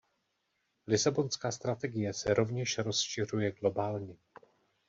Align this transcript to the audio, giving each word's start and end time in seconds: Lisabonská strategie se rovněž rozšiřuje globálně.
Lisabonská 0.87 1.51
strategie 1.51 2.13
se 2.13 2.33
rovněž 2.33 2.77
rozšiřuje 2.77 3.51
globálně. 3.51 4.15